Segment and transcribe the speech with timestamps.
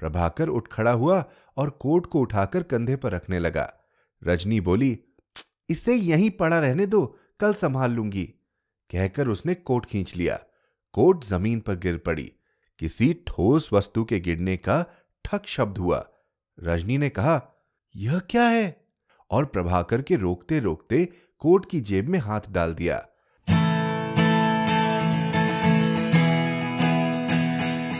[0.00, 1.24] प्रभाकर उठ खड़ा हुआ
[1.56, 3.74] और कोट को उठाकर कंधे पर रखने लगा।
[4.24, 4.98] रजनी बोली,
[5.68, 8.24] इसे यहीं पड़ा रहने दो, कल संभाल लूँगी।
[8.90, 10.40] कहकर उसने कोट खींच लिया।
[10.92, 12.32] कोट ज़मीन पर गिर पड़ी।
[12.78, 14.84] किसी ठोस वस्तु के गिरने का
[15.24, 16.08] ठक शब्द हुआ।
[16.62, 17.42] रजनी ने कहा,
[17.96, 18.84] यह क्या है?
[19.30, 21.08] और प्रभाकर के रोकते रोकते
[21.38, 23.06] कोट की जेब में हाथ डाल दिया।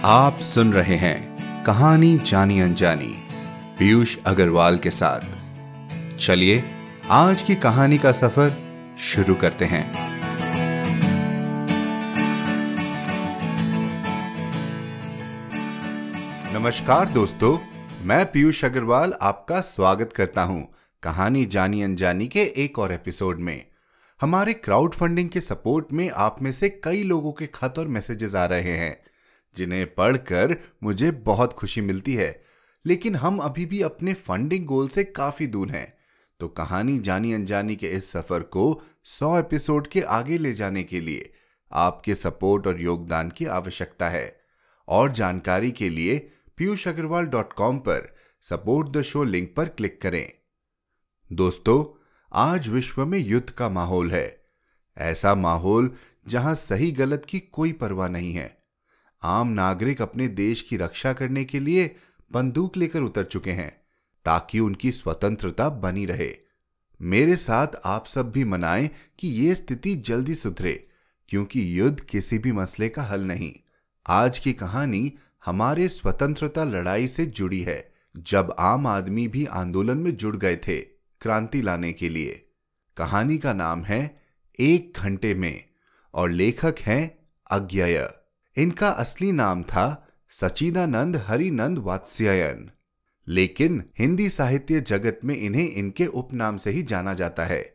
[0.04, 1.29] आप सुन रहे हैं
[1.66, 3.16] कहानी जानी अनजानी।
[3.78, 5.20] पीयूष अग्रवाल के साथ।
[6.16, 6.64] चलिए,
[7.10, 8.56] आज की कहानी का सफ़र
[8.98, 9.92] शुरू करते हैं।
[16.54, 17.58] नमस्कार दोस्तों,
[18.02, 23.66] मैं पीयूष अग्रवाल आपका स्वागत करता हूँ कहानी जानी अनजानी के एक और एपिसोड में।
[24.20, 28.34] हमारे क्राउड फंडिंग के सपोर्ट में आप में से कई लोगों के खत और मैसेजेस
[28.34, 29.09] आ रहे हैं।
[29.56, 32.44] जिन्हें पढ़कर मुझे बहुत खुशी मिलती है।
[32.86, 35.94] लेकिन हम अभी भी अपने फंडिंग गोल से काफ़ी दूर हैं।
[36.40, 41.00] तो कहानी जानी अनजानी के इस सफ़र को 100 एपिसोड के आगे ले जाने के
[41.00, 41.32] लिए
[41.72, 44.40] आपके सपोर्ट और योगदान की आवश्यकता है।
[44.88, 50.00] और जानकारी के लिए पीयूष अग्रवाल डॉट कॉम पर सपोर्ट द शो लिंक पर क्लिक
[50.00, 50.32] करें।
[51.32, 54.44] दोस्तों, आज विश्व में युद्ध का माहौल है।
[54.98, 55.94] ऐसा माहौल
[56.28, 58.59] जहाँ सही गलत की कोई परवाह नहीं है।
[59.22, 61.96] आम नागरिक अपने देश की रक्षा करने के लिए
[62.32, 63.80] बंदूक लेकर उतर चुके हैं,
[64.24, 66.36] ताकि उनकी स्वतंत्रता बनी रहे।
[67.02, 70.88] मेरे साथ आप सब भी मनाएँ कि ये स्थिति जल्दी सुधरे,
[71.28, 73.54] क्योंकि युद्ध किसी भी मसले का हल नहीं।
[74.06, 75.12] आज की कहानी
[75.44, 80.80] हमारे स्वतंत्रता लड़ाई से जुड़ी है, जब आम आदमी भी आंदोलन में जुड़ गए थे
[81.20, 82.46] क्रांति लाने के लिए।
[82.96, 84.22] कहानी का नाम है,
[84.60, 85.64] एक घंटे में,
[86.14, 87.18] और लेखक हैं
[87.50, 88.19] अज्ञय।
[88.56, 92.70] इनका असली नाम था सचिदानंद हरिनंद वात्स्यायन।
[93.28, 97.74] लेकिन हिंदी साहित्य जगत में इन्हें इनके उपनाम से ही जाना जाता है।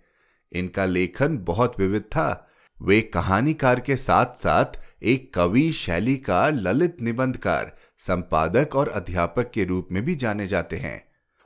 [0.54, 2.48] इनका लेखन बहुत विविध था।
[2.82, 4.66] वे कहानीकार के साथ साथ
[5.04, 11.06] एक कवि, शैलीकार, ललित निबंधकार, संपादक और अध्यापक के रूप में भी जाने जाते हैं।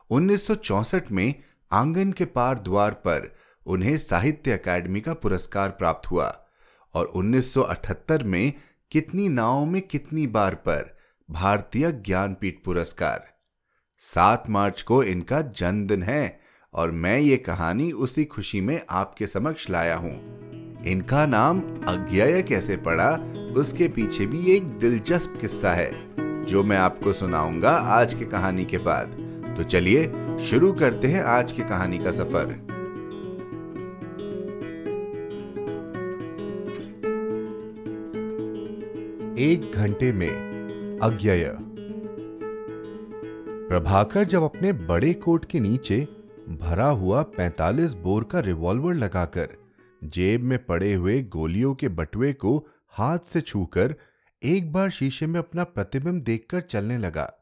[0.09, 1.33] 1964 में
[1.71, 6.45] आँगन के पार द्वार पर उन्हें साहित्य अकादमी का पुरस्कार प्राप्त हुआ
[6.93, 8.53] और 1978 में
[8.91, 10.97] कितनी नावों में कितनी बार पर
[11.31, 13.23] भारतीय ज्ञानपीठ पुरस्कार।
[13.97, 16.39] सात मार्च को इनका जन्मदिन है
[16.73, 20.15] और मैं ये कहानी उसी खुशी में आपके समक्ष लाया हूँ।
[20.85, 23.11] इनका नाम अज्ञय कैसे पड़ा,
[23.57, 25.91] उसके पीछे भी एक दिलचस्प किस्सा है,
[26.45, 29.07] जो मैं आपको सुनाऊँगा आज की कहानी के बाद।
[29.57, 30.11] तो चलिए,
[30.45, 32.78] शुरू करते हैं आज की कहानी का सफ़र।
[39.39, 40.29] एक घंटे में
[41.01, 41.57] अज्ञय।
[43.69, 46.07] प्रभाकर जब अपने बड़े कोट के नीचे
[46.49, 49.49] भरा हुआ 45 बोर का रिवॉल्वर लगाकर
[50.03, 53.95] जेब में पड़े हुए गोलियों के बटुए को हाथ से छूकर
[54.43, 57.33] एक बार शीशे में अपना प्रतिबिंब देखकर चलने लगा,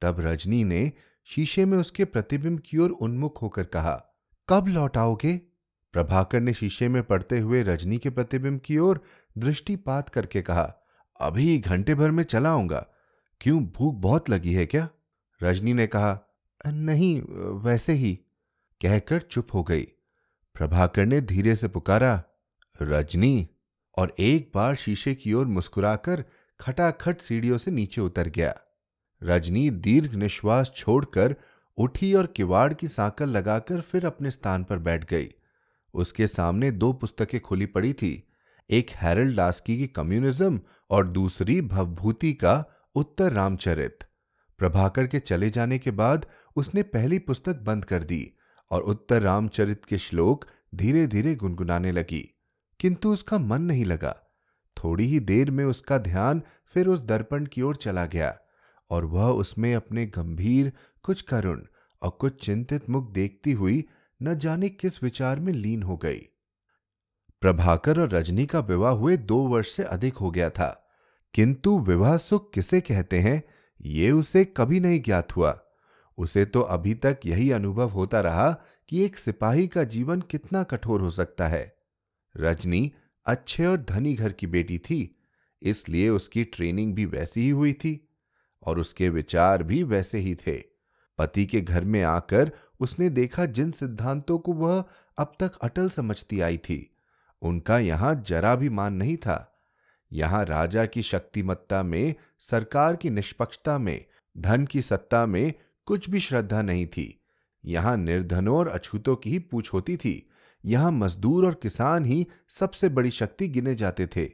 [0.00, 0.92] तब रजनी ने
[1.24, 4.04] शीशे में उसके प्रतिबिंब की ओर उन्मुख होकर कहा,
[4.48, 5.36] कब लौट आओगे?
[5.92, 9.00] प्रभाकर ने शीशे में पड़ते हुए रजनी के प्रतिबिंब की ओर
[9.38, 10.78] दृष्टिपात करके कहा
[11.22, 12.86] अभी घंटे भर में चला आऊँगा।
[13.40, 14.88] क्यों, भूख बहुत लगी है क्या?
[15.42, 16.20] रजनी ने कहा,
[16.66, 17.22] नहीं,
[17.60, 18.14] वैसे ही।
[18.80, 19.82] कहकर चुप हो गई।
[20.54, 22.22] प्रभाकर ने धीरे से पुकारा,
[22.82, 23.48] रजनी।
[23.98, 26.24] और एक बार शीशे की ओर मुस्कुराकर
[26.60, 28.54] खटाखट सीढ़ियों से नीचे उतर गया।
[29.22, 31.36] रजनी दीर्घ निश्वास छोड़कर
[31.78, 35.28] उठी और किवाड़ की सांकल लगाकर फिर अपने स्थान पर बैठ गई।
[35.94, 38.28] उसके सामने दो पुस्तकें खुली पड़ी थी,
[38.70, 40.60] एक हैरल्ड डास्की की कम्युनिज्म
[40.92, 42.64] और दूसरी भवभूति का
[42.94, 44.04] उत्तर रामचरित।
[44.60, 46.26] प्रभाकर के चले जाने के बाद
[46.56, 48.26] उसने पहली पुस्तक बंद कर दी
[48.70, 50.44] और उत्तर रामचरित के श्लोक
[50.74, 52.22] धीरे धीरे गुनगुनाने लगी,
[52.80, 54.14] किंतु उसका मन नहीं लगा।
[54.76, 56.42] थोड़ी ही देर में उसका ध्यान
[56.74, 58.34] फिर उस दर्पण की ओर चला गया
[58.90, 60.72] और वह उसमें अपने गंभीर,
[61.04, 61.62] कुछ करुण
[62.02, 63.84] और कुछ चिंतित मुख देखती हुई
[64.20, 66.20] न जाने किस विचार में लीन हो गई।
[67.42, 70.90] प्रभाकर और रजनी का विवाह हुए दो वर्ष से अधिक हो गया था।
[71.34, 73.42] किंतु विवाह सुख किसे कहते हैं,
[73.82, 75.60] ये उसे कभी नहीं ज्ञात हुआ।
[76.18, 78.50] उसे तो अभी तक यही अनुभव होता रहा
[78.88, 81.76] कि एक सिपाही का जीवन कितना कठोर हो सकता है।
[82.36, 82.92] रजनी
[83.26, 85.16] अच्छे और धनी घर की बेटी थी,
[85.62, 88.08] इसलिए उसकी ट्रेनिंग भी वैसी ही हुई थी
[88.62, 90.62] और उसके विचार भी वैसे ही थे।
[91.18, 94.84] पति के घर में आकर उसने देखा जिन सिद्धांतों को वह
[95.18, 96.91] अब तक अटल समझती आई थी।
[97.42, 99.48] उनका यहाँ जरा भी मान नहीं था।
[100.12, 104.04] यहाँ राजा की शक्तिमत्ता में, सरकार की निष्पक्षता में,
[104.38, 105.52] धन की सत्ता में
[105.86, 107.22] कुछ भी श्रद्धा नहीं थी।
[107.64, 110.30] यहाँ निर्धनों और अछूतों की ही पूछ होती थी।
[110.64, 114.24] यहाँ मजदूर और किसान ही सबसे बड़ी शक्ति गिने जाते थे।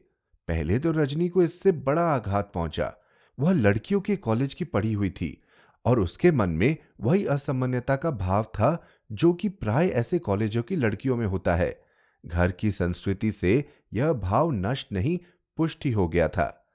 [0.48, 2.94] पहले तो रजनी को इससे बड़ा आघात पहुँचा।
[3.38, 5.42] वह लड़कियों के कॉलेज की पढ़ी हुई थी
[5.84, 10.76] और उसके मन में वही असामान्यता का भाव था जो कि प्राय ऐसे कॉलेजों की
[10.76, 11.87] लड़कियों में होता है।
[12.26, 15.18] घर की संस्कृति से यह भाव नष्ट नहीं,
[15.56, 16.66] पुष्टि हो गया था।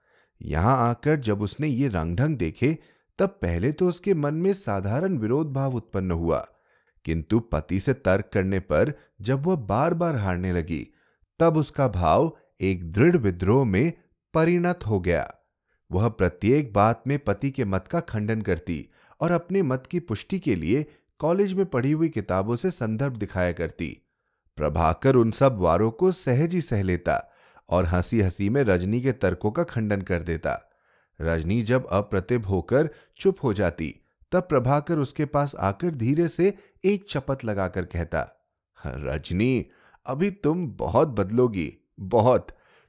[0.42, 2.78] यहाँ आकर जब उसने ये रंग ढंग देखे,
[3.20, 6.48] तब पहले तो उसके मन में साधारण विरोध भाव उत्पन्न हुआ।
[7.06, 10.88] किंतु पति से तर्क करने पर जब वह बार बार हारने लगी,
[11.40, 13.94] तब उसका भाव एक दृढ़ विद्रोह में
[14.34, 15.34] परिणत हो गया।
[15.92, 18.90] वह प्रत्येक बात में पति के मत का खंडन करती
[19.22, 20.86] और अपने मत की पुष्टि के लिए
[21.20, 24.03] कॉलेज में पढ़ी हुई किताबों से संदर्भ दिखाया करती।
[24.58, 27.32] प्रभाकर उन सब वारों को सहज ही सह लेता
[27.70, 30.60] और हँसी हँसी में रजनी के तर्कों का खंडन कर देता।
[31.22, 33.94] रजनी जब अप्रतिभ होकर चुप हो जाती,
[34.32, 36.54] तब प्रभाकर उसके पास आकर धीरे से
[36.86, 38.30] एक चपत लगाकर कहता
[38.78, 39.66] रजनी,
[40.06, 42.48] अभी तुम बहुत बदलोगी, बहुत।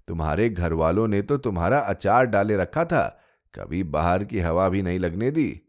[0.08, 3.20] तुम्हारे घर वालों ने तो तुम्हारा अचार डाले रखा था,
[3.54, 5.60] कभी बाहर की हवा भी नहीं लगने दी।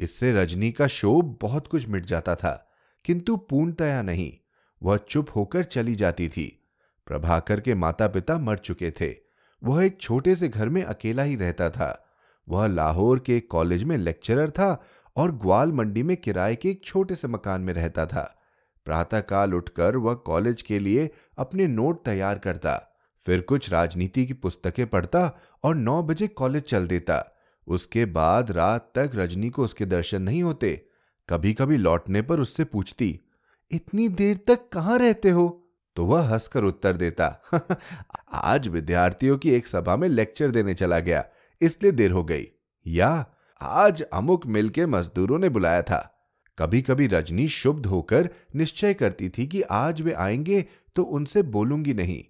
[0.00, 2.70] इससे रजनी का शोभ बहुत कुछ मिट जाता था,
[3.04, 4.32] किंतु पूर्णतया नहीं।
[4.82, 6.46] वह चुप होकर चली जाती थी।
[7.06, 9.14] प्रभाकर के माता पिता मर चुके थे।
[9.62, 12.06] वह एक छोटे से घर में अकेला ही रहता था।
[12.48, 14.82] वह लाहौर के एक कॉलेज में लेक्चरर था
[15.16, 18.22] और ग्वाल मंडी में किराए के एक छोटे से मकान में रहता था।
[18.86, 22.76] प्रातःकाल उठकर वह कॉलेज के लिए अपने नोट तैयार करता,
[23.26, 25.30] फिर कुछ राजनीति की पुस्तकें पढ़ता
[25.64, 27.24] और नौ बजे कॉलेज चल देता।
[27.66, 30.74] उसके बाद रात तक रजनी को उसके दर्शन नहीं होते।
[31.28, 33.18] कभी कभी लौटने पर उससे पूछती
[33.70, 35.48] इतनी देर तक कहाँ रहते हो?
[35.96, 37.26] तो वह हंसकर उत्तर देता
[38.32, 41.24] आज विद्यार्थियों की एक सभा में लेक्चर देने चला गया,
[41.60, 42.46] इसलिए देर हो गई।
[42.86, 43.26] या,
[43.60, 45.98] आज अमुक मिल के मजदूरों ने बुलाया था।
[46.58, 50.64] कभी कभी रजनी शुभ होकर निश्चय करती थी कि आज वे आएँगे
[50.96, 52.22] तो उनसे बोलूँगी नहीं।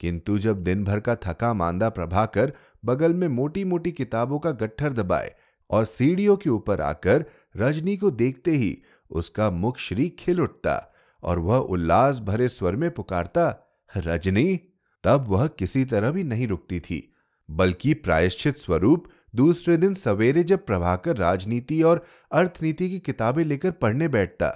[0.00, 2.52] किंतु जब दिन भर का थका मांदा प्रभाकर
[2.84, 5.34] बगल में मोटी मोटी किताबों का गट्ठर दबाए
[5.70, 7.24] और सीढ़ियों के ऊपर आकर
[7.56, 8.76] रजनी को देखते ही
[9.14, 14.60] उसका मुख श्री खिल उठता और वह उल्लास भरे स्वर में पुकारता, रजनी,
[15.04, 17.14] तब वह किसी तरह भी नहीं रुकती थी,
[17.50, 19.04] बल्कि प्रायश्चित स्वरूप
[19.36, 24.48] दूसरे दिन सवेरे जब प्रभाकर राजनीति और अर्थनीति की किताबें लेकर पढ़ने बैठता,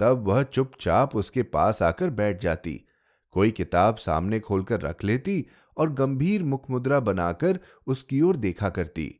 [0.00, 2.80] तब वह चुपचाप उसके पास आकर बैठ जाती।
[3.30, 5.46] कोई किताब सामने खोलकर रख लेती
[5.76, 9.14] और गंभीर मुख मुद्रा बनाकर उसकी ओर देखा करती।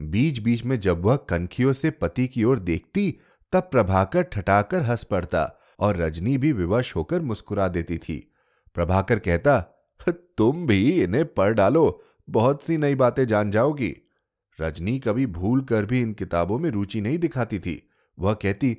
[0.00, 3.14] बीच बीच में जब वह कनखियों से पति की ओर देखती
[3.54, 8.34] तब प्रभाकर ठटाकर हंस पड़ता और रजनी भी विवश होकर मुस्कुरा देती थी।
[8.74, 9.60] प्रभाकर कहता,
[10.08, 13.96] तुम भी इन्हें पढ़ डालो, बहुत सी नई बातें जान जाओगी।
[14.60, 18.78] रजनी कभी भूल कर भी इन किताबों में रुचि नहीं दिखाती थी। वह कहती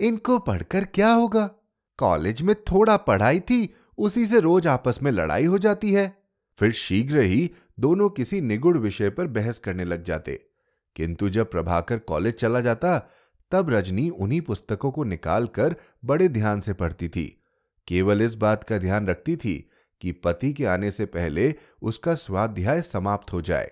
[0.00, 1.50] इनको पढ़कर क्या होगा?
[1.98, 6.22] कॉलेज में थोड़ा पढ़ाई थी, उसी से रोज आपस में लड़ाई हो जाती है।
[6.58, 7.50] फिर शीघ्र ही
[7.80, 10.46] दोनों किसी निगुड़ विषय पर बहस करने लग जाते।
[10.96, 13.10] किंतु जब प्रभाकर कॉलेज चला जाता
[13.52, 17.42] तब रजनी उन्हीं पुस्तकों को निकालकर बड़े ध्यान से पढ़ती थी।
[17.88, 19.70] केवल इस बात का ध्यान रखती थी
[20.00, 23.70] कि पति के आने से पहले उसका स्वाध्याय समाप्त हो जाए।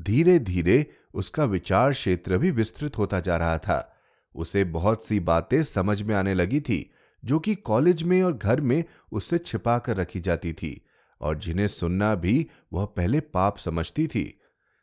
[0.00, 3.96] धीरे धीरे उसका विचार क्षेत्र भी विस्तृत होता जा रहा था।
[4.34, 6.92] उसे बहुत सी बातें समझ में आने लगी थी,
[7.24, 10.86] जो कि कॉलेज में और घर में उससे छिपा कर रखी जाती थी,
[11.20, 14.40] और जिन्हें सुनना भी वह पहले पाप समझती थी।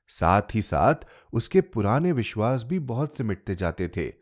[0.08, 0.96] साथ ही साथ
[1.34, 4.19] उसके पुराने विश्वास भी बहुत से मिटते जाते थे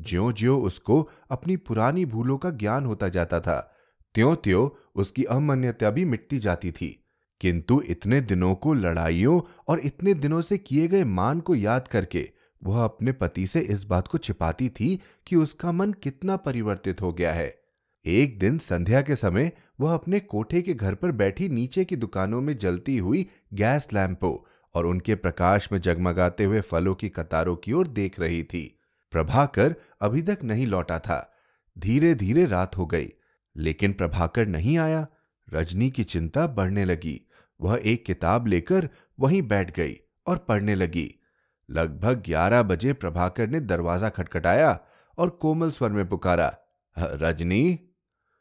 [0.00, 3.76] ज्यो ज्यो उसको अपनी पुरानी भूलों का ज्ञान होता जाता था
[4.14, 7.04] त्यों त्यों उसकी अमान्यता भी मिटती जाती थी।
[7.40, 12.30] किंतु इतने दिनों को लड़ाइयों और इतने दिनों से किए गए मान को याद करके
[12.64, 17.12] वह अपने पति से इस बात को छिपाती थी कि उसका मन कितना परिवर्तित हो
[17.12, 17.60] गया है।
[18.06, 22.40] एक दिन संध्या के समय वह अपने कोठे के घर पर बैठी नीचे की दुकानों
[22.40, 27.72] में जलती हुई गैस लैंपों और उनके प्रकाश में जगमगाते हुए फलों की कतारों की
[27.72, 28.79] ओर देख रही थी।
[29.12, 31.34] प्रभाकर अभी तक नहीं लौटा था।
[31.76, 33.08] धीरे धीरे रात हो गई,
[33.56, 35.06] लेकिन प्रभाकर नहीं आया।
[35.48, 37.20] रजनी की चिंता बढ़ने लगी।
[37.60, 38.88] वह एक किताब लेकर
[39.20, 41.10] वहीं बैठ गई और पढ़ने लगी।
[41.68, 44.78] लगभग ग्यारह बजे प्रभाकर ने दरवाज़ा खटखटाया
[45.18, 46.54] और कोमल स्वर में पुकारा,
[46.96, 47.78] रजनी?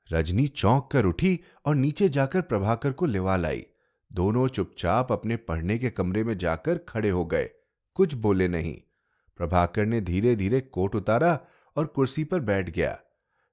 [0.10, 3.66] रजनी चौंक कर उठी और नीचे जाकर प्रभाकर को लेवा लाई।
[4.12, 7.50] दोनों चुपचाप अपने पढ़ने के कमरे में जाकर खड़े हो गए।
[7.94, 8.78] कुछ बोले नहीं।
[9.40, 11.40] प्रभाकर ने धीरे धीरे कोट उतारा
[11.76, 12.98] और कुर्सी पर बैठ गया।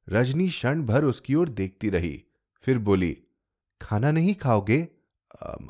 [0.09, 2.23] रजनी क्षण भर उसकी ओर देखती रही
[2.65, 3.17] फिर बोली
[3.81, 4.89] खाना नहीं खाओगे?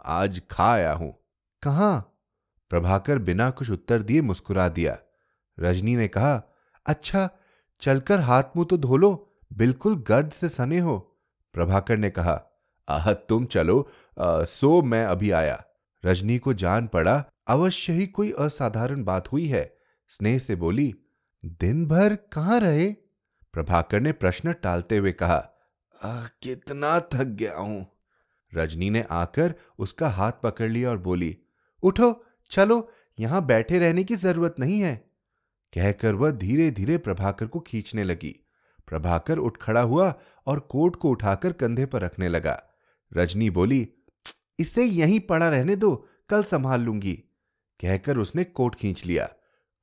[0.04, 1.12] आज खा आया हूँ।
[1.62, 1.98] कहा?
[2.70, 4.98] प्रभाकर बिना कुछ उत्तर दिए मुस्कुरा दिया।
[5.58, 6.34] रजनी ने कहा
[6.86, 7.28] अच्छा
[7.82, 9.12] चलकर हाथ मुँह तो धो लो
[9.52, 10.98] बिल्कुल गर्द से सने हो।
[11.54, 12.40] प्रभाकर ने कहा
[12.88, 13.80] आह तुम चलो
[14.16, 15.62] आ, सो मैं अभी आया।
[16.04, 19.75] रजनी को जान पड़ा अवश्य ही कोई असाधारण बात हुई है।
[20.10, 20.94] स्नेह से बोली
[21.44, 22.90] दिन भर कहाँ रहे?
[23.54, 25.36] प्रभाकर ने प्रश्न टालते हुए कहा
[26.00, 27.86] आ, कितना थक गया हूँ।
[28.52, 31.36] रजनी ने आकर उसका हाथ पकड़ लिया और बोली
[31.82, 34.94] उठो चलो यहाँ बैठे रहने की ज़रूरत नहीं है।
[35.72, 38.34] कहकर वह धीरे धीरे प्रभाकर को खींचने लगी।
[38.86, 40.14] प्रभाकर उठ खड़ा हुआ
[40.46, 42.62] और कोट को उठाकर कंधे पर रखने लगा।
[43.12, 43.88] रजनी बोली
[44.58, 45.94] इसे यहीं पड़ा रहने दो
[46.28, 47.14] कल संभाल लूँगी।
[47.80, 49.28] कहकर उसने कोट खींच लिया।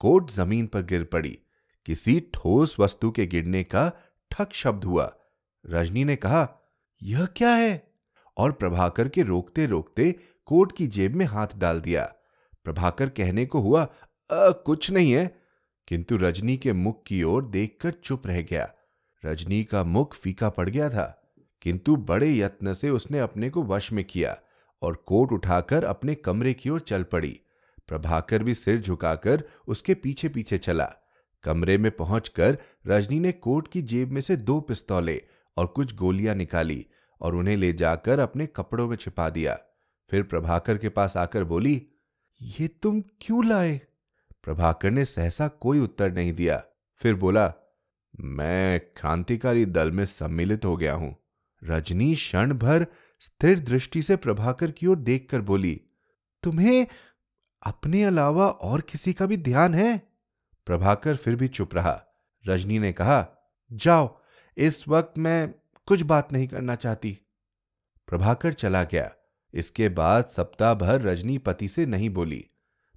[0.03, 1.39] कोट ज़मीन पर गिर पड़ी।
[1.85, 3.91] किसी ठोस वस्तु के गिरने का
[4.31, 5.15] ठक शब्द हुआ।
[5.69, 6.71] रजनी ने कहा
[7.03, 7.93] यह क्या है?
[8.37, 12.13] और प्रभाकर के रोकते रोकते कोट की जेब में हाथ डाल दिया।
[12.63, 13.81] प्रभाकर कहने को हुआ
[14.31, 15.41] आ, कुछ नहीं है।
[15.87, 18.73] किंतु रजनी के मुख की ओर देखकर चुप रह गया।
[19.25, 23.91] रजनी का मुख फीका पड़ गया था किंतु बड़े यत्न से उसने अपने को वश
[23.91, 24.37] में किया
[24.81, 27.39] और कोट उठाकर अपने कमरे की ओर चल पड़ी।
[27.87, 30.91] प्रभाकर भी सिर झुकाकर उसके पीछे पीछे चला।
[31.43, 35.19] कमरे में पहुंचकर रजनी ने कोट की जेब में से दो पिस्तौलें
[35.57, 36.85] और कुछ गोलियाँ निकाली
[37.21, 39.57] और उन्हें ले जाकर अपने कपड़ों में छिपा दिया।
[40.11, 41.81] फिर प्रभाकर के पास आकर बोली,
[42.41, 43.81] ये तुम क्यों लाए?
[44.43, 46.63] प्रभाकर ने सहसा कोई उत्तर नहीं दिया।
[46.99, 47.53] फिर बोला,
[48.19, 51.15] मैं क्रांतिकारी दल में सम्मिलित हो गया हूँ।
[51.61, 52.85] रजनी क्षण भर
[53.19, 55.81] स्थिर दृष्टि से प्रभाकर की ओर देखकर बोली,
[56.43, 56.87] तुम्हें
[57.65, 59.97] अपने अलावा और किसी का भी ध्यान है?
[60.65, 62.03] प्रभाकर फिर भी चुप रहा।
[62.47, 63.27] रजनी ने कहा,
[63.73, 64.19] जाओ,
[64.57, 65.55] इस वक्त मैं
[65.85, 67.19] कुछ बात नहीं करना चाहती।
[68.07, 69.11] प्रभाकर चला गया।
[69.53, 72.45] इसके बाद सप्ताह भर रजनी पति से नहीं बोली।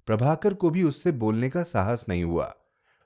[0.05, 2.55] प्रभाकर को भी उससे बोलने का साहस नहीं हुआ।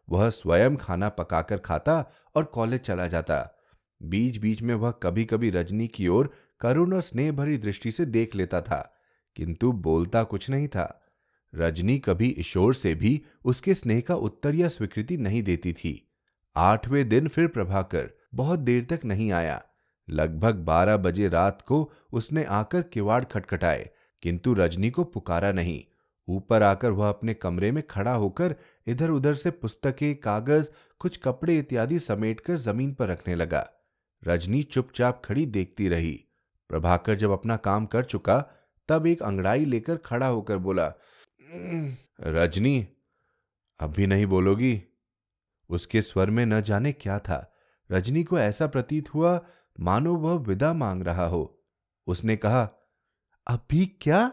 [0.09, 3.59] वह स्वयं खाना पकाकर खाता और कॉलेज चला जाता।
[4.03, 8.05] बीच बीच में वह कभी कभी रजनी की ओर करुण और स्नेह भरी दृष्टि से
[8.05, 8.95] देख लेता था,
[9.35, 11.00] किंतु बोलता कुछ नहीं था।
[11.55, 16.11] रजनी कभी ईश्वर से भी उसके स्नेह का उत्तर या स्वीकृति नहीं देती थी।
[16.55, 19.61] आठवें दिन फिर प्रभाकर बहुत देर तक नहीं आया।
[20.09, 23.89] लगभग बारह बजे रात को उसने आकर किवाड़ खटखटाए,
[24.23, 25.83] किंतु रजनी को पुकारा नहीं।
[26.27, 28.55] ऊपर आकर वह अपने कमरे में खड़ा होकर
[28.87, 33.67] इधर उधर से पुस्तकें, कागज़, कुछ कपड़े इत्यादि समेटकर ज़मीन पर रखने लगा।
[34.23, 36.23] रजनी चुपचाप खड़ी देखती रही।
[36.69, 38.39] प्रभाकर जब अपना काम कर चुका,
[38.89, 40.93] तब एक अंगड़ाई लेकर खड़ा होकर बोला
[42.21, 42.87] रजनी,
[43.79, 44.83] अभी नहीं बोलोगी?
[45.69, 47.55] उसके स्वर में न जाने क्या था।
[47.91, 49.45] रजनी को ऐसा प्रतीत हुआ,
[49.79, 51.63] मानो वह विदा मांग रहा हो।
[52.07, 52.69] उसने कहा,
[53.47, 54.27] अभी क्या?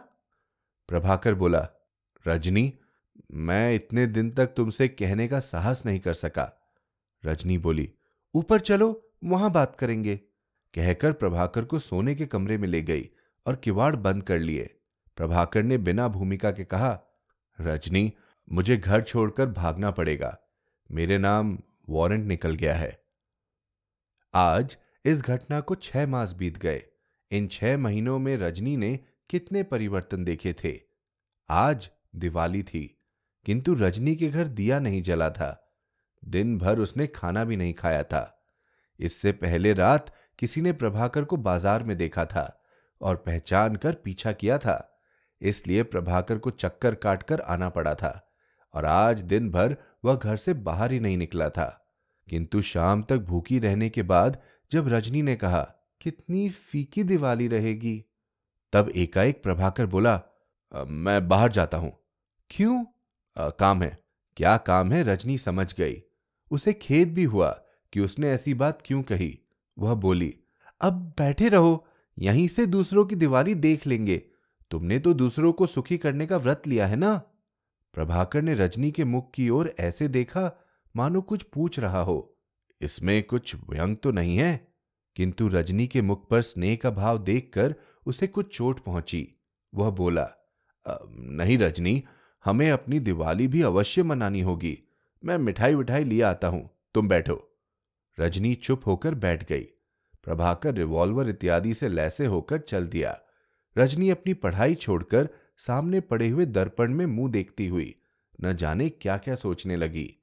[0.88, 1.68] प्रभाकर बोला,
[2.26, 2.74] रजनी,
[3.32, 6.52] मैं इतने दिन तक तुमसे कहने का साहस नहीं कर सका।
[7.24, 7.92] रजनी बोली,
[8.34, 10.16] ऊपर चलो, वहाँ बात करेंगे।
[10.74, 13.10] कहकर प्रभाकर को सोने के कमरे में ले गई
[13.46, 14.80] और किवाड़ बंद कर लिए।
[15.16, 17.00] प्रभाकर ने बिना भूमिका के कहा
[17.60, 18.12] रजनी,
[18.48, 20.36] मुझे घर छोड़कर भागना पड़ेगा।
[20.90, 22.98] मेरे नाम वारंट निकल गया है।
[24.34, 26.82] आज इस घटना को छह मास बीत गए।
[27.30, 28.98] इन छह महीनों में रजनी ने
[29.30, 30.80] कितने परिवर्तन देखे थे?
[31.50, 33.00] आज दिवाली थी,
[33.46, 35.74] किंतु रजनी के घर दिया नहीं जला था।
[36.24, 38.34] दिन भर उसने खाना भी नहीं खाया था।
[39.00, 42.62] इससे पहले रात किसी ने प्रभाकर को बाज़ार में देखा था
[43.00, 44.97] और पहचान कर पीछा किया था।
[45.42, 48.30] इसलिए प्रभाकर को चक्कर काटकर आना पड़ा था
[48.74, 51.68] और आज दिन भर वह घर से बाहर ही नहीं निकला था।
[52.28, 54.38] किंतु शाम तक भूखी रहने के बाद
[54.72, 55.60] जब रजनी ने कहा,
[56.00, 58.04] कितनी फीकी दिवाली रहेगी?
[58.72, 60.20] तब एकाएक प्रभाकर बोला
[60.72, 61.92] मैं बाहर जाता हूँ।
[62.50, 62.84] क्यों?
[63.36, 63.96] काम है।
[64.36, 65.02] क्या काम है?
[65.02, 66.02] रजनी समझ गई।
[66.50, 67.50] उसे खेद भी हुआ
[67.92, 69.38] कि उसने ऐसी बात क्यों कही।
[69.78, 70.34] वह बोली,
[70.80, 71.86] अब बैठे रहो,
[72.18, 74.22] यहीं से दूसरों की दिवाली देख लेंगे।
[74.70, 77.22] तुमने तो दूसरों को सुखी करने का व्रत लिया है ना?
[77.94, 80.64] प्रभाकर ने रजनी के मुख की ओर ऐसे देखा,
[80.96, 82.38] मानो कुछ पूछ रहा हो।
[82.80, 84.68] इसमें कुछ व्यंग तो नहीं है।
[85.16, 87.74] किंतु रजनी के मुख पर स्नेह का भाव देखकर
[88.06, 89.34] उसे कुछ चोट पहुँची।
[89.74, 90.30] वह बोला
[91.10, 92.04] नहीं रजनी,
[92.44, 94.78] हमें अपनी दिवाली भी अवश्य मनानी होगी।
[95.24, 97.58] मैं मिठाई विठाई लिए आता हूँ। तुम बैठो।
[98.20, 99.64] रजनी चुप होकर बैठ गई।
[100.22, 103.20] प्रभाकर रिवॉल्वर इत्यादि से लैसे होकर चल दिया।
[103.78, 107.94] रजनी अपनी पढ़ाई छोड़कर सामने पड़े हुए दर्पण में मुँह देखती हुई,
[108.42, 110.14] न जाने क्या क्या सोचने लगी।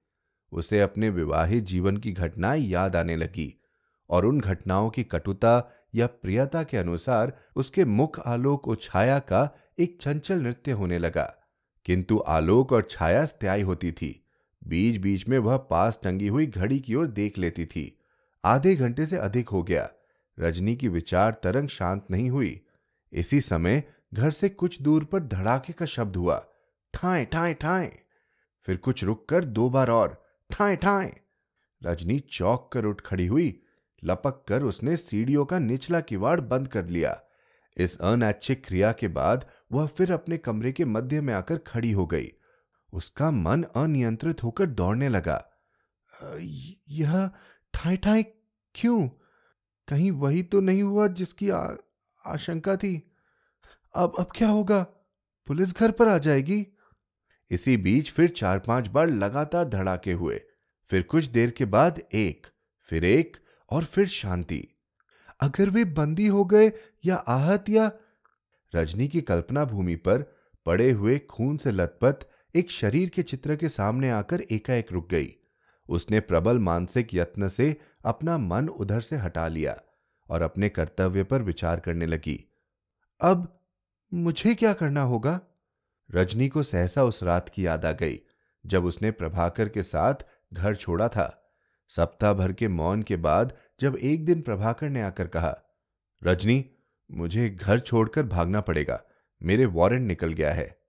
[0.51, 3.61] उसे अपने विवाहित जीवन की घटनाएँ याद आने लगी,
[4.09, 9.57] और उन घटनाओं की कटुता या प्रियता के अनुसार उसके मुख आलोक और छाया का
[9.79, 11.35] एक चंचल नृत्य होने लगा।
[11.85, 14.25] किंतु आलोक और छाया स्थायी होती थी।
[14.67, 17.99] बीच बीच में वह पास टंगी हुई घड़ी की ओर देख लेती थी।
[18.45, 19.89] आधे घंटे से अधिक हो गया।
[20.39, 22.61] रजनी की विचार तरंग शांत नहीं हुई।
[23.15, 26.47] इसी समय घर से कुछ दूर पर धड़ाके का शब्द हुआ।
[26.93, 27.99] ठाए ठाए ठाए।
[28.65, 31.19] फिर कुछ रुककर दो बार और, ठाए ठाए।
[31.83, 33.61] रजनी चौक कर उठ खड़ी हुई,
[34.03, 37.21] लपक कर उसने सीढ़ियों का निचला किवाड़ बंद कर लिया।
[37.77, 42.05] इस अनैच्छिक क्रिया के बाद वह फिर अपने कमरे के मध्य में आकर खड़ी हो
[42.05, 42.31] गई।
[42.93, 45.51] उसका मन अनियंत्रित होकर दौड़ने लगा।
[46.89, 47.29] यह
[47.73, 48.23] ठाई ठाई
[48.75, 49.07] क्यों?
[49.87, 51.49] कहीं वही तो नहीं हुआ जिसकी
[52.25, 53.11] आशंका थी।
[53.95, 54.81] अब अब क्या होगा?
[55.47, 56.67] पुलिस घर पर आ जाएगी।
[57.51, 60.41] इसी बीच फिर चार पाँच बार लगातार धड़ाके हुए।
[60.89, 62.47] फिर कुछ देर के बाद एक,
[62.83, 63.37] फिर एक
[63.71, 64.67] और फिर शांति।
[65.41, 66.71] अगर वे बंदी हो गए
[67.05, 67.91] या आहत या
[68.75, 70.21] रजनी की कल्पना भूमि पर
[70.65, 75.35] पड़े हुए खून से लथपथ एक शरीर के चित्र के सामने आकर एकाएक रुक गई।
[75.89, 79.81] उसने प्रबल मानसिक यत्न से अपना मन उधर से हटा लिया।
[80.29, 82.45] और अपने कर्तव्य पर विचार करने लगी।
[83.21, 83.59] अब
[84.13, 85.39] मुझे क्या करना होगा?
[86.11, 88.19] रजनी को सहसा उस रात की याद आ गई,
[88.65, 90.15] जब उसने प्रभाकर के साथ
[90.53, 91.41] घर छोड़ा था।
[91.89, 95.57] सप्ताह भर के मौन के बाद जब एक दिन प्रभाकर ने आकर कहा,
[96.23, 96.65] रजनी,
[97.11, 99.01] मुझे घर छोड़कर भागना पड़ेगा,
[99.43, 100.81] मेरे वारंट निकल गया है।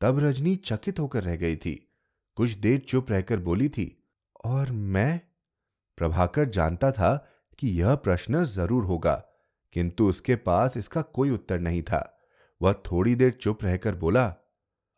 [0.00, 1.92] तब रजनी चकित होकर रह गई थी।
[2.34, 4.08] कुछ देर चुप रहकर बोली थी,
[4.44, 5.20] और मैं?
[5.96, 7.26] प्रभाकर जानता था
[7.60, 9.14] कि यह प्रश्न ज़रूर होगा,
[9.74, 12.06] किंतु उसके पास इसका कोई उत्तर नहीं था।
[12.60, 14.26] वह थोड़ी देर चुप रहकर बोला,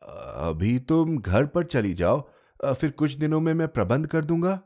[0.02, 2.20] अभी तुम घर पर चली जाओ,
[2.60, 4.60] फिर कुछ दिनों में मैं प्रबंध कर दूँगा।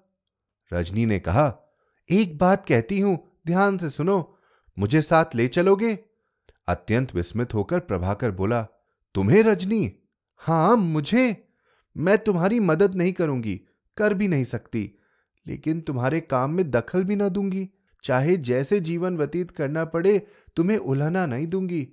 [0.73, 1.53] रजनी ने कहा,
[2.09, 4.39] एक बात कहती हूँ, ध्यान से सुनो,
[4.77, 5.99] मुझे साथ ले चलोगे?
[6.69, 8.63] अत्यंत विस्मित होकर प्रभाकर बोला,
[9.15, 9.93] तुम्हें रजनी?
[10.43, 11.37] हाँ, मुझे।
[11.97, 13.55] मैं तुम्हारी मदद नहीं करूँगी,
[13.97, 14.91] कर भी नहीं सकती,
[15.47, 17.69] लेकिन तुम्हारे काम में दखल भी ना दूँगी।
[18.05, 20.19] चाहे जैसे जीवन व्यतीत करना पड़े
[20.57, 21.87] तुम्हें उलहना नहीं दूँगी।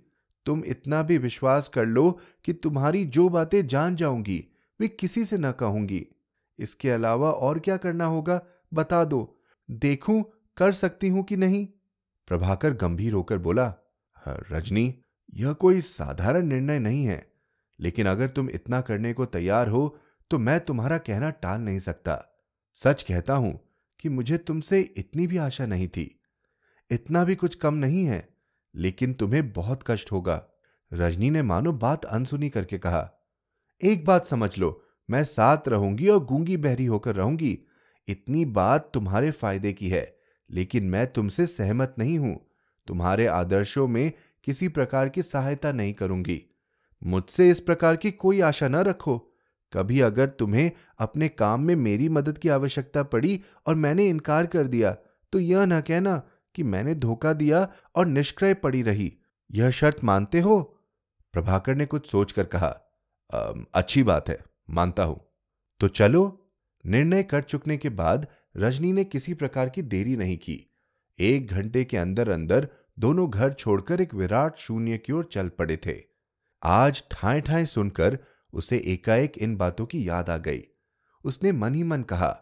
[0.45, 2.09] तुम इतना भी विश्वास कर लो
[2.45, 4.43] कि तुम्हारी जो बातें जान जाऊँगी
[4.79, 6.05] वे किसी से न कहूँगी।
[6.59, 8.41] इसके अलावा और क्या करना होगा
[8.73, 9.39] बता दो।
[9.69, 10.23] देखूँ
[10.57, 11.65] कर सकती हूँ कि नहीं?
[12.27, 13.73] प्रभाकर गंभीर होकर बोला
[14.17, 14.93] हाँ, रजनी
[15.33, 17.25] यह कोई साधारण निर्णय नहीं है।
[17.79, 19.97] लेकिन अगर तुम इतना करने को तैयार हो
[20.31, 22.23] तो मैं तुम्हारा कहना टाल नहीं सकता।
[22.75, 23.59] सच कहता हूँ
[24.03, 26.19] कि मुझे तुमसे इतनी भी आशा नहीं थी।
[26.91, 28.29] इतना भी कुछ कम नहीं है,
[28.75, 30.45] लेकिन तुम्हें बहुत कष्ट होगा।
[30.93, 33.11] रजनी ने मानो बात अनसुनी करके कहा,
[33.81, 37.59] एक बात समझ लो, मैं साथ रहूँगी और गूँगी बहरी होकर रहूँगी।
[38.07, 40.17] इतनी बात तुम्हारे फ़ायदे की है,
[40.51, 42.49] लेकिन मैं तुमसे सहमत नहीं हूँ।
[42.87, 44.11] तुम्हारे आदर्शों में
[44.43, 46.41] किसी प्रकार की सहायता नहीं करूँगी।
[47.03, 49.32] मुझसे इस प्रकार की कोई आशा न रखो।
[49.73, 54.67] कभी अगर तुम्हें अपने काम में मेरी मदद की आवश्यकता पड़ी और मैंने इनकार कर
[54.67, 54.95] दिया
[55.33, 56.21] तो यह न कहना
[56.55, 59.11] कि मैंने धोखा दिया और निष्क्रय पड़ी रही।
[59.49, 60.61] यह शर्त मानते हो?
[61.33, 62.69] प्रभाकर ने कुछ सोचकर कहा
[63.73, 64.37] अच्छी बात है,
[64.69, 65.19] मानता हूँ।
[65.81, 66.23] तो चलो,
[66.85, 70.59] निर्णय कर चुकने के बाद रजनी ने किसी प्रकार की देरी नहीं की।
[71.19, 72.67] एक घंटे के अंदर अंदर
[72.99, 75.95] दोनों घर छोड़कर एक विराट शून्य की ओर चल पड़े थे।
[76.61, 78.17] आज ठाए ठाए सुनकर
[78.53, 80.63] उसे एकाएक इन बातों की याद आ गई।
[81.25, 82.39] उसने मन ही मन कहा,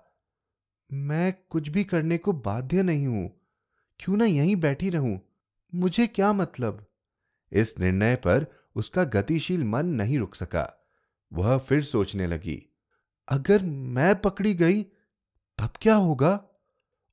[0.90, 3.30] मैं कुछ भी करने को बाध्य नहीं हूँ।
[4.00, 5.20] क्यों ना यहीं बैठी रहूँ?
[5.74, 6.86] मुझे क्या मतलब?
[7.52, 8.46] इस निर्णय पर
[8.76, 10.88] उसका गतिशील मन नहीं रुक सका।
[11.34, 12.62] वह फिर सोचने लगी,
[13.28, 14.84] अगर मैं पकड़ी गई,
[15.60, 16.44] तब क्या होगा?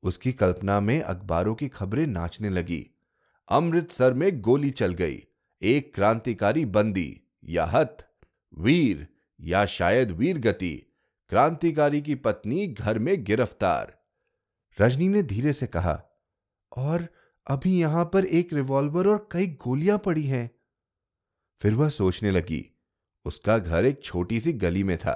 [0.02, 2.87] उसकी कल्पना में अखबारों की खबरें नाचने लगी।
[3.48, 5.22] अमृतसर में गोली चल गई।
[5.62, 8.08] एक क्रांतिकारी बंदी या हत
[8.54, 9.06] वीर
[9.40, 10.74] या शायद वीर गति
[11.30, 13.92] क्रांतिकारी की पत्नी घर में गिरफ़्तार।
[14.78, 16.00] रजनी ने धीरे से कहा,
[16.72, 17.06] और
[17.46, 20.50] अभी यहाँ पर एक रिवॉल्वर और कई गोलियाँ पड़ी हैं।
[21.61, 22.64] फिर वह सोचने लगी,
[23.26, 25.14] उसका घर एक छोटी सी गली में था।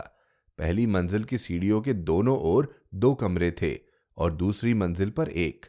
[0.59, 3.75] पहली मंजिल की सीढ़ियों के दोनों ओर दो कमरे थे
[4.19, 5.67] और दूसरी मंजिल पर एक।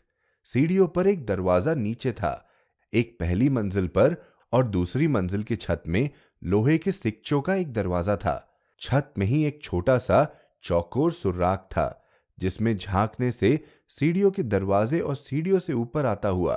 [0.47, 2.49] सीढ़ियों पर एक दरवाज़ा नीचे था।
[2.93, 4.15] एक पहली मंजिल पर
[4.53, 6.09] और दूसरी मंजिल की छत में
[6.43, 10.27] लोहे के सिक्चों का एक दरवाज़ा था। छत में ही एक छोटा सा
[10.63, 12.05] चौकोर सुर्राख था,
[12.39, 16.55] जिसमें झांकने से सीढ़ियों के दरवाजे और सीढ़ियों से ऊपर आता हुआ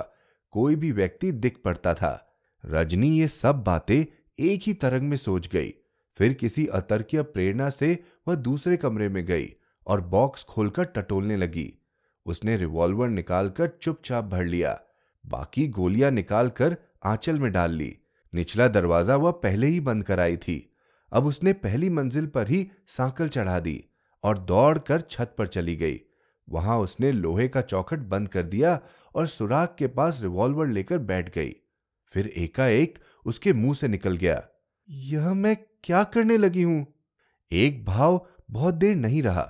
[0.51, 4.05] कोई भी व्यक्ति दिख पड़ता था। रजनी, ये सब बातें
[4.39, 5.73] एक ही तरंग में सोच गई।
[6.17, 9.53] फिर किसी अतर्कीय प्रेरणा से वह दूसरे कमरे में गई
[9.87, 11.73] और बॉक्स खोलकर टटोलने लगी।
[12.25, 14.79] उसने रिवॉल्वर निकालकर चुपचाप भर लिया।
[15.25, 17.97] बाकी गोलियाँ निकालकर आंचल में डाल ली।
[18.37, 20.57] निचला दरवाज़ा वह पहले ही बंद कराई थी।
[21.11, 23.83] अब उसने पहली मंजिल पर ही सांकल चढ़ा दी
[24.23, 25.99] और दौड़कर छत पर चली गई।
[26.47, 28.79] वहाँ उसने लोहे का चौखट बंद कर दिया
[29.15, 31.55] और सुराग के पास रिवॉल्वर लेकर बैठ गई।
[32.13, 34.41] फिर एकाएक उसके मुँह से निकल गया।
[34.89, 36.85] यह मैं क्या करने लगी हूँ?
[37.51, 39.41] एक भाव बहुत देर नहीं रहा।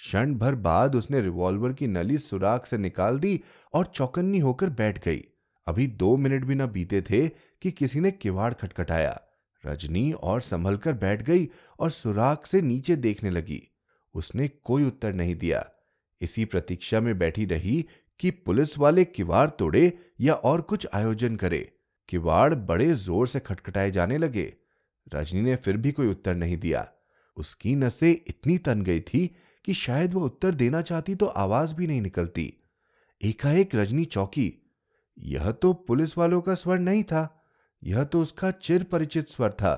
[0.00, 3.40] क्षण भर बाद उसने रिवॉल्वर की नली सुराग से निकाल दी
[3.74, 5.24] और चौकन्नी होकर बैठ गई।
[5.66, 7.26] अभी दो मिनट भी न बीते थे
[7.62, 9.20] कि किसी ने किवाड़ खटखटाया।
[9.66, 13.62] रजनी और संभल कर बैठ गई और सुराग से नीचे देखने लगी।
[14.14, 15.64] उसने कोई उत्तर नहीं दिया।
[16.20, 17.86] इसी प्रतीक्षा में बैठी रही
[18.20, 21.72] कि पुलिस वाले किवाड़ तोड़े या और कुछ आयोजन करे।
[22.08, 24.54] किवाड़ बड़े ज़ोर से खटखटाए जाने लगे।
[25.14, 26.88] रजनी ने फिर भी कोई उत्तर नहीं दिया।
[27.36, 31.86] उसकी नसें इतनी तन गई थी कि शायद वह उत्तर देना चाहती तो आवाज़ भी
[31.86, 32.54] नहीं निकलती।
[33.24, 34.52] एकाएक रजनी चौकी।
[35.18, 37.45] यह तो पुलिस वालों का स्वर नहीं था।
[37.82, 39.74] यह तो उसका चिर परिचित स्वर था।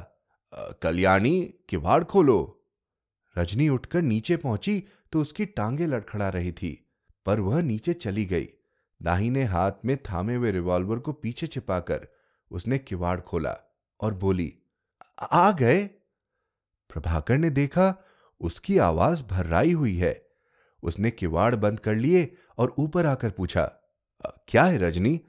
[0.82, 2.54] कल्याणी, किवाड़ खोलो।
[3.36, 4.82] रजनी उठकर नीचे पहुँची
[5.12, 6.70] तो उसकी टांगे लड़खड़ा रही थी,
[7.26, 8.48] पर वह नीचे चली गई।
[9.00, 12.06] दाहिने हाथ में थामे हुए रिवॉल्वर को पीछे छिपाकर
[12.50, 13.56] उसने किवाड़ खोला
[14.00, 14.52] और बोली,
[15.32, 15.84] आ गए?
[16.90, 17.94] प्रभाकर ने देखा
[18.40, 20.14] उसकी आवाज़ भर्राई हुई है।
[20.82, 23.64] उसने किवाड़ बंद कर लिए और ऊपर आकर पूछा
[24.48, 25.20] क्या है रजनी?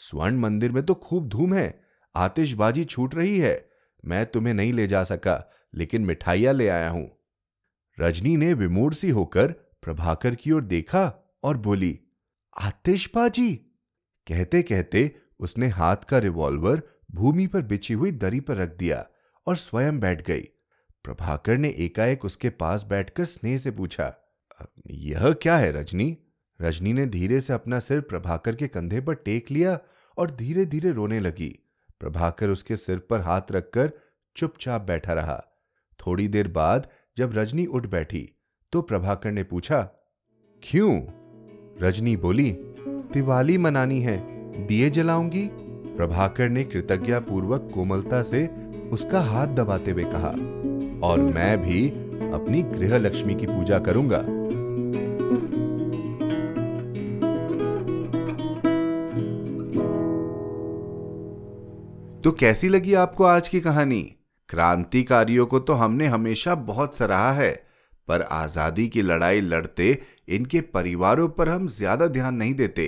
[0.00, 3.70] स्वर्ण मंदिर में तो खूब धूम है। आतिशबाजी छूट रही है।
[4.04, 5.44] मैं तुम्हें नहीं ले जा सका,
[5.74, 7.10] लेकिन मिठाइयाँ ले आया हूँ।
[7.98, 11.02] रजनी ने विमूढ़ सी होकर प्रभाकर की ओर देखा
[11.44, 11.98] और बोली,
[12.54, 13.52] आतिशबाजी?
[14.26, 19.04] कहते कहते उसने हाथ का रिवॉल्वर भूमि पर बिछी हुई दरी पर रख दिया
[19.46, 20.42] और स्वयं बैठ गई।
[21.04, 24.12] प्रभाकर ने एकाएक उसके पास बैठकर स्नेह से पूछा,
[24.90, 26.16] यह क्या है रजनी?
[26.60, 29.78] रजनी ने धीरे से अपना सिर प्रभाकर के कंधे पर टेक लिया
[30.18, 31.54] और धीरे धीरे रोने लगी।
[32.00, 33.92] प्रभाकर उसके सिर पर हाथ रखकर
[34.36, 35.40] चुपचाप बैठा रहा।
[35.98, 36.86] थोड़ी देर बाद
[37.16, 38.28] जब रजनी उठ बैठी
[38.72, 39.80] तो प्रभाकर ने पूछा,
[40.62, 41.00] क्यों?
[41.82, 42.50] रजनी बोली,
[43.12, 44.16] दिवाली मनानी है,
[44.66, 45.48] दिए जलाऊँगी?
[45.96, 48.46] प्रभाकर ने कृतज्ञतापूर्वक कोमलता से
[48.92, 50.28] उसका हाथ दबाते हुए कहा,
[51.06, 51.88] और मैं भी
[52.32, 54.22] अपनी गृह लक्ष्मी की पूजा करूँगा।
[62.30, 64.00] तो कैसी लगी आपको आज की कहानी?
[64.48, 67.50] क्रांतिकारियों को तो हमने हमेशा बहुत सराहा है,
[68.08, 72.86] पर आज़ादी की लड़ाई लड़ते इनके परिवारों पर हम ज़्यादा ध्यान नहीं देते।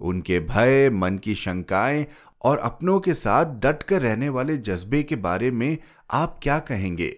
[0.00, 2.06] उनके भय, मन की शंकाएँ
[2.42, 5.76] और अपनों के साथ डट कर रहने वाले जज्बे के बारे में
[6.10, 7.14] आप क्या कहेंगे?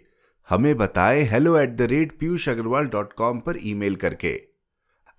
[0.48, 4.32] हमें बताएँ hello at the rate Piyush Agarwal dot com पर ईमेल करके।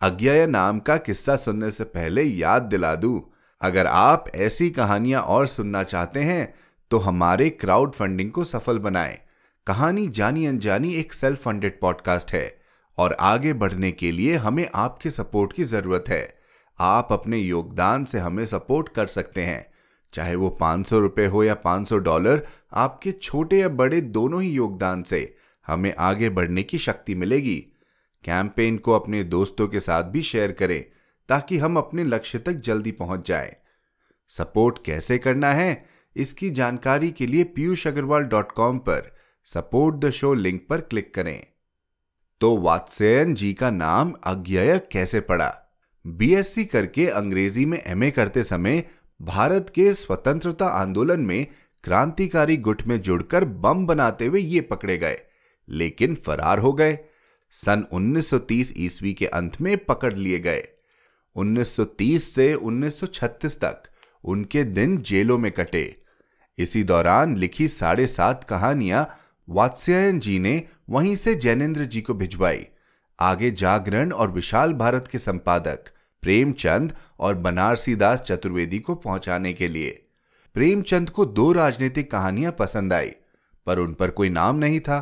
[0.02, 3.20] अज्ञा नाम का किस्सा सुनने से पहले याद दिला दूँ।
[3.62, 6.54] अगर आप ऐसी कहानियाँ और सुनना चाहते हैं
[6.92, 9.18] तो हमारे क्राउड फंडिंग को सफल बनाएँ।
[9.68, 12.60] कहानी जानी अनजानी एक सेल्फ फंडेड पॉडकास्ट है,
[12.98, 16.28] और आगे बढ़ने के लिए हमें आपके सपोर्ट की ज़रूरत है।
[16.80, 19.66] आप अपने योगदान से हमें सपोर्ट कर सकते हैं।
[20.14, 24.42] चाहे वो पाँच सौ रुपए हो या पाँच सौ डॉलर, आपके छोटे या बड़े दोनों
[24.42, 25.36] ही योगदान से
[25.68, 27.58] हमें आगे बढ़ने की शक्ति मिलेगी।
[28.24, 30.84] कैंपेन को अपने दोस्तों के साथ भी शेयर करें।
[31.30, 33.56] ताकि हम अपने लक्ष्य तक जल्दी पहुँच जाए।
[34.32, 39.12] सपोर्ट कैसे करना है, इसकी जानकारी के लिए पीयूष अग्रवाल डॉट कॉम पर
[39.48, 41.44] सपोर्ट द शो लिंक पर क्लिक करें।
[42.42, 45.56] तो वात्स्यन जी का नाम अज्ञय कैसे पड़ा?
[46.06, 48.84] बीएससी करके अंग्रेज़ी में एमए करते समय
[49.20, 51.46] भारत के स्वतंत्रता आंदोलन में
[51.84, 55.18] क्रांतिकारी गुट में जुड़कर बम बनाते हुए ये पकड़े गए,
[55.68, 56.98] लेकिन फरार हो गए।
[57.54, 60.68] सन 1930 ईस्वी के अंत में पकड़ लिए गए।
[61.36, 63.84] 1930 से 1936 तक
[64.24, 65.96] उनके दिन जेलों में कटे।
[66.58, 69.08] इसी दौरान लिखी साढ़े सात कहानियाँ
[69.50, 72.66] वात्स्यायन जी ने वहीं से जैनेन्द्र जी को भिजवाई।
[73.20, 75.90] आगे जागरण और विशाल भारत के संपादक
[76.22, 79.90] प्रेमचंद और बनारसी दास चतुर्वेदी को पहुँचाने के लिए।
[80.54, 83.12] प्रेमचंद को दो राजनीतिक कहानियाँ पसंद आई,
[83.66, 85.00] पर उन पर कोई नाम नहीं था।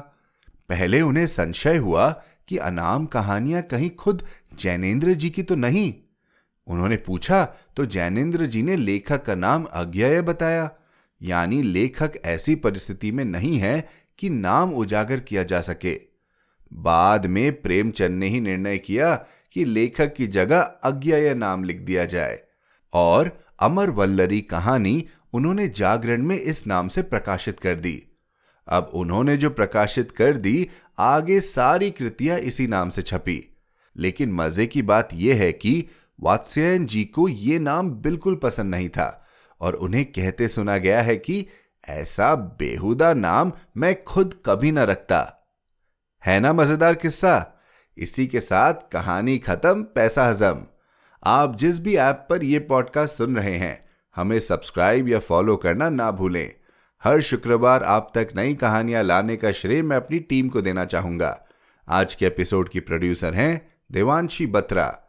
[0.69, 2.09] पहले उन्हें संशय हुआ
[2.47, 4.23] कि अनाम कहानियाँ कहीं खुद
[4.59, 5.93] जैनेन्द्र जी की तो नहीं
[6.69, 10.71] उन्होंने पूछा तो जैनेन्द्र जी ने लेखक का नाम अज्ञेय बताया?
[11.21, 13.87] यानी लेखक ऐसी परिस्थिति में नहीं है
[14.19, 16.01] कि नाम उजागर किया जा सके।
[16.73, 19.15] बाद में प्रेमचंद ने ही निर्णय किया
[19.51, 22.39] कि लेखक की जगह अज्ञेय नाम लिख दिया जाए।
[22.93, 28.03] और अमर वल्लरी कहानी उन्होंने जागरण में इस नाम से प्रकाशित कर दी।
[28.67, 33.57] अब उन्होंने जो प्रकाशित कर दी, आगे सारी कृतियाँ इसी नाम से छपी।
[33.97, 35.85] लेकिन मज़े की बात यह है कि
[36.19, 39.27] वात्स्यायन जी को यह नाम बिल्कुल पसंद नहीं था
[39.61, 41.47] और उन्हें कहते सुना गया है कि
[41.89, 45.47] ऐसा बेहुदा नाम मैं खुद कभी ना रखता।
[46.25, 47.53] है ना मज़ेदार किस्सा?
[47.97, 50.63] इसी के साथ कहानी खत्म, पैसा हजम।
[51.23, 53.81] आप जिस भी ऐप पर यह पॉडकास्ट सुन रहे हैं,
[54.15, 56.51] हमें सब्सक्राइब या फॉलो करना ना भूलें।
[57.03, 61.45] हर शुक्रवार आप तक नई कहानियाँ लाने का श्रेय मैं अपनी टीम को देना चाहूँगा।
[61.87, 65.08] आज के एपिसोड की प्रोड्यूसर हैं देवांशी बत्रा।